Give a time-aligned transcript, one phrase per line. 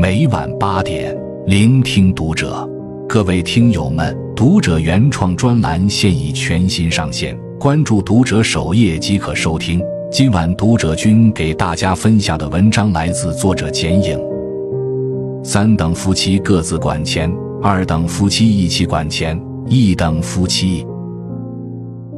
[0.00, 1.12] 每晚八点，
[1.44, 2.64] 聆听读者。
[3.08, 9.82] 各位听友们，读者原创专栏现已全新上线，关注读者首页即可收听。
[10.08, 14.16] 今晚读者君给大家分享的文章来自作者剪影。
[15.42, 17.28] 三等夫妻各自管钱，
[17.60, 19.36] 二等夫妻一起管钱，
[19.66, 20.86] 一等夫妻。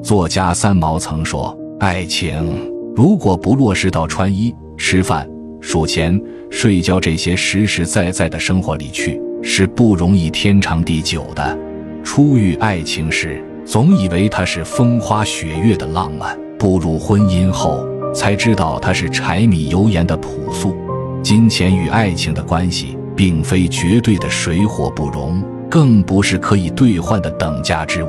[0.02, 5.26] 作家三毛曾说：“爱情如果不落实到穿衣、吃饭、
[5.72, 11.56] 数钱、睡觉这些实实在在的生活里去，是不容易天长地久的。
[12.02, 20.74] 初遇爱情时，总以为它是风花雪月的浪漫；步入婚姻后，才知道它是柴米油盐的朴素。
[21.22, 28.08] 金钱与爱情的关系，并非绝对的水火不容，更不是可以兑换的等价之物。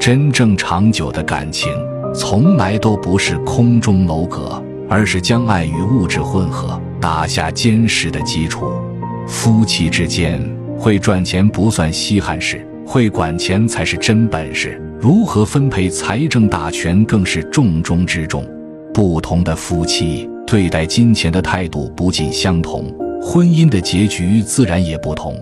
[0.00, 1.70] 真正长久的感情，
[2.12, 8.70] 从来都不是空中楼阁。”而是将爱与物质混合，打下坚实的基础。
[9.26, 10.38] 夫妻之间
[10.78, 14.78] 会赚钱不算稀罕事，会管钱才是真本事。
[15.00, 18.46] 如何分配财政大权更是重中之重。
[18.92, 22.84] 不同的夫妻对待金钱的态度不尽相同，
[23.22, 25.34] 婚姻的结局自然也不同。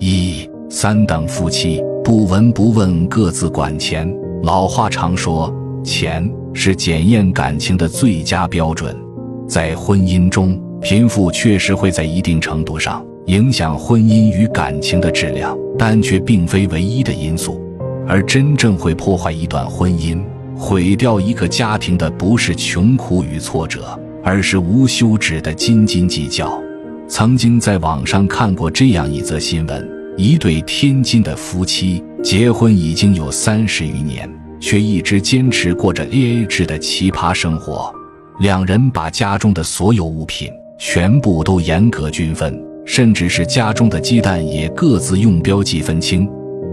[0.00, 4.12] 一三等夫妻不闻不问，各自管钱。
[4.42, 6.28] 老话常说，钱。
[6.52, 8.92] 是检验感情的最佳标准，
[9.50, 17.60] 在婚姻中，贫富确实会在一定程度上影响婚姻与感情的质量，但却并非唯一的因素。
[18.06, 20.22] 而真正会破坏一段婚姻、
[20.56, 26.56] 毁掉一个家庭的，不是穷苦与挫折，而是无休止的斤斤计较。
[27.08, 34.30] 曾经在网上看过这样一则新闻：一对天津的夫妻结婚已经有三十余年。
[34.60, 37.90] 却一直坚持过着 A A 制的奇葩生活，
[38.40, 46.26] 两人把家中的所有物品全部都严格均分，甚至是家中的鸡蛋也各自用标记分清。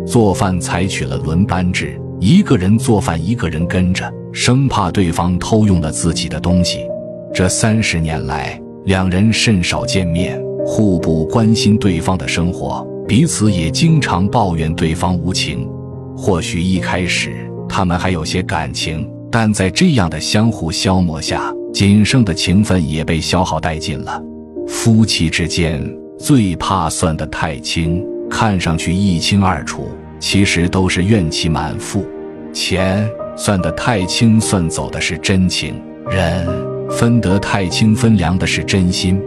[0.05, 6.87] 做饭采取了轮班制，一个人做饭，一个人跟着，生怕对方偷用了自己的东西。
[7.33, 15.67] 这三十年来，两人甚少见面，互不关心对方的生活，彼此也经常抱怨对方无情。
[16.15, 17.45] 或许一开始。
[17.69, 24.21] 他们还有些感情，但在这样的相互消磨下，仅剩的情分也被消耗殆尽了。
[24.67, 25.81] 夫妻之间
[26.17, 29.87] 最怕算得太清，看上去一清二楚，
[30.19, 32.05] 其实都是怨气满腹。
[32.51, 35.75] 钱算得太清，算走的是真情；
[36.09, 36.47] 人
[36.89, 39.21] 分得太清，分凉的是真心。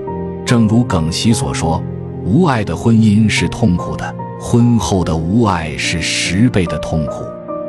[0.44, 1.80] 正如耿熙所说
[2.24, 7.24] ：“无爱的婚姻是痛苦的，婚后的无爱是十倍的痛苦。”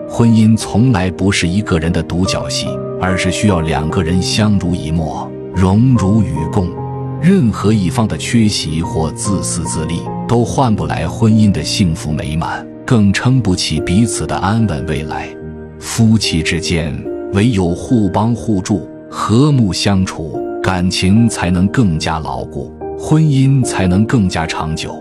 [0.09, 2.67] 婚姻从来不是一个人的独角戏，
[3.01, 6.69] 而是需要两个人相濡以沫、荣辱与共。
[7.21, 15.27] 任何一方的缺席或自私自利，都换不来婚姻的幸福美满，更撑不起彼此的安稳未来。
[15.79, 16.93] 夫妻之间
[17.33, 24.95] 唯有互帮互助、和睦相处，感情才能更加牢固，婚姻才能更加长久。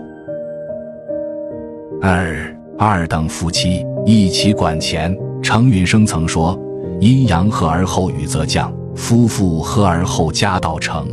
[2.01, 2.55] 二。
[2.79, 5.15] 二等夫妻一起管钱。
[5.43, 6.59] 程允生曾说
[7.01, 11.05] ：“阴阳和而后雨则降，夫妇和而后家道成。”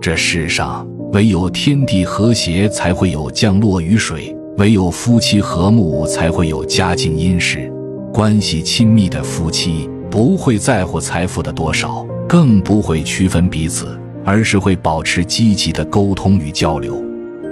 [0.00, 7.72] 这世上唯有天地和谐，才会有降落雨水；唯有夫妻和睦，才会有家境殷实。
[8.12, 17.02] 关系亲密的夫妻不会在乎财富的多少，更不会区分彼此，而是会保持积极的沟通与交流。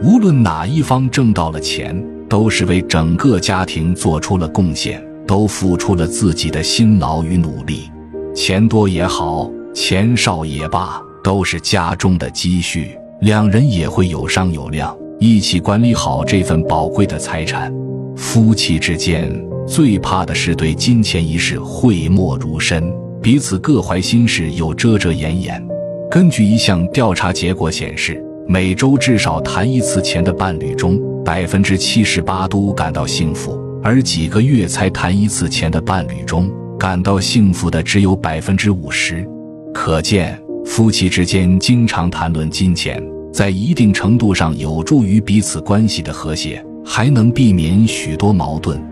[0.03, 2.05] 无论哪一方挣到了钱。
[2.29, 7.91] 都是为整个家庭做出了贡献，都付出了自己的辛劳与努力。
[8.35, 12.99] 钱多也好，钱少也罢，都是家中的积蓄。
[13.21, 17.73] 两人也会有商有量，一起管理好这份宝贵的财产。
[18.17, 19.31] 夫妻之间
[19.67, 22.91] 最怕的是对金钱一事讳莫如深，
[23.21, 25.69] 彼此各怀心事又遮遮掩掩。
[26.11, 39.27] 根据一项调查结果显示，每周至少谈一次钱的伴侣中，百分之七十八都感到幸福，而几个月才谈一次钱的伴侣中，感到幸福的只有百分之五十。
[39.73, 43.03] 可见，夫妻之间经常谈论金钱，
[43.33, 48.83] 在一定程度上有助于彼此关系的和谐，还能避免许多矛盾。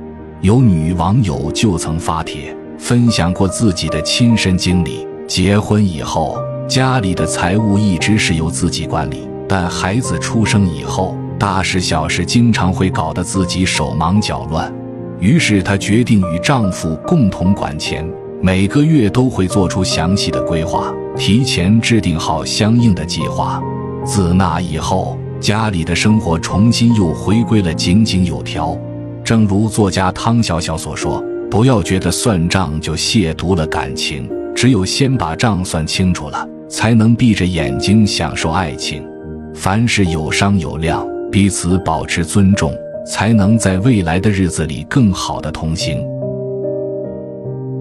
[0.41, 11.17] 有女网友就曾发帖分享过自己的亲身经历：结婚以后，家里的财务一直是由自己管理，但孩子出生以后。
[11.39, 14.73] 大事小事经常会搞得自己手忙脚乱，
[15.21, 18.09] 于是她决定与丈夫共同管钱，
[18.43, 23.63] 每个月都会做出详细的规划，提前制定好相应的计划。
[24.05, 28.77] 自那以后，家里的生活重新又回归了井井有条。
[29.23, 39.05] 正如作家汤小小所说：“不要觉得算账就亵渎了感情，只有先把账算清楚了，才能闭着眼睛享受爱情。
[39.53, 41.05] 凡事有商有量，
[41.37, 42.73] 彼此保持尊重，
[43.07, 46.03] 才能在未来的日子里更好的同行。”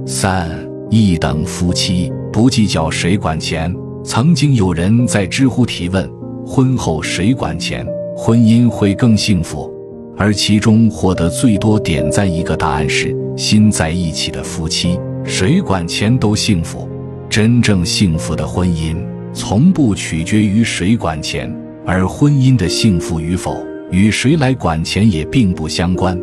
[0.06, 0.52] 三
[0.90, 3.74] 一等夫妻不计较谁管钱。
[4.04, 6.06] 曾经有人在知乎提问
[6.46, 9.74] ：“婚后谁管钱，婚姻会更幸福？”
[10.20, 16.90] 而其中获得最多点赞一个答案是：心在一起的夫妻，谁管钱都幸福。
[17.30, 18.98] 真正幸福的婚姻，
[19.32, 21.50] 从不取决于谁管钱，
[21.88, 26.20] 而婚姻的幸福与否，与谁来管钱也并不相关。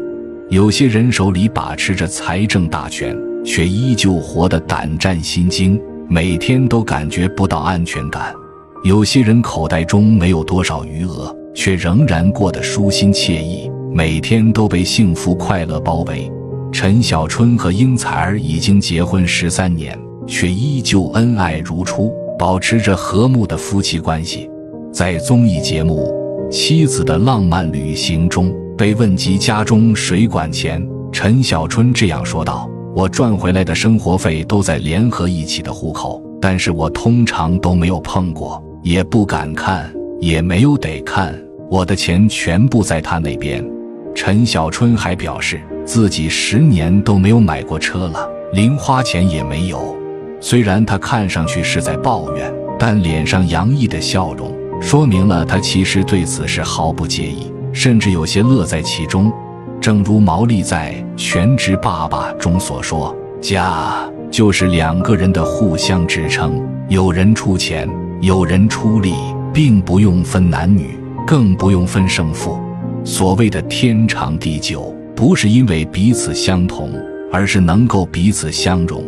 [0.51, 8.35] 有些人手里把持着财政大权，却依旧活得胆战心惊，每天都感觉不到安全感；
[8.83, 13.71] 有些人口袋中没有多少余额，却仍然过得舒心惬意。
[13.95, 16.31] 每天都被幸福快乐包围。
[16.73, 24.49] 陈小春和英采儿已经结婚十三年，却依旧恩爱如初，保持着和睦的夫妻关系。
[24.93, 26.07] 在综艺节目
[26.53, 39.91] 《妻子的浪漫旅行》中，被问及家中谁管钱，陈小春这样说道：“我赚回来的生活费都在联合一起的户口，但是我通常都没有碰过，也不敢看，
[40.21, 41.35] 也没有得看，
[41.71, 43.67] 我的钱全部在他那边。”
[44.15, 49.97] 陈小春还表示，自己十年都没有买过车了，零花钱也没有。
[50.39, 59.33] 虽然他看上去是在抱怨，但脸上洋溢的笑容，说明了他其实对此事毫不介意，甚至有些乐在其中。
[59.81, 63.95] 正如毛利在《全职爸爸》中所说：“家
[64.31, 67.89] 就是两个人的互相支撑，有人出钱，
[68.21, 69.15] 有人出力，
[69.53, 72.61] 并不用分男女，更不用分胜负。”
[73.05, 76.93] 所谓的天长地久，不是因为彼此相同，
[77.33, 79.03] 而是能够彼此相容。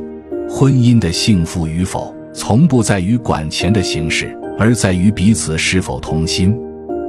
[0.49, 6.57] 婚姻的幸福与否，从不在于管钱的形式，而在于彼此是否同心。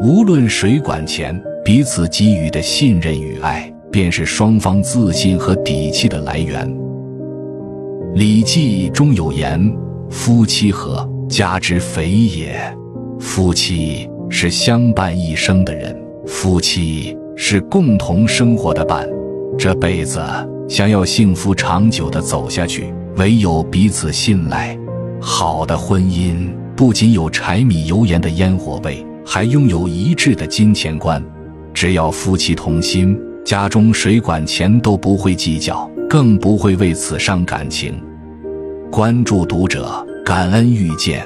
[0.02, 6.68] 无论谁管钱，彼此给予的信任与爱，便是双方自信和底气的来源。
[8.14, 9.74] 《礼记》中有言
[10.10, 12.56] ：“夫妻和，家之肥也。”
[13.20, 15.96] 夫妻是相伴一生的人。
[16.26, 19.08] 夫妻是共同生活的伴，
[19.58, 20.20] 这辈子
[20.68, 24.78] 想要幸福长久的走下去，唯有彼此信赖。
[25.22, 31.24] 好的婚姻不仅有柴米油盐的烟火味，还拥有一致的金钱观。
[31.74, 38.02] 只要夫妻同心，家中谁管钱都不会计较，更不会为此伤感情。
[38.92, 41.26] 关注读者，感恩遇见。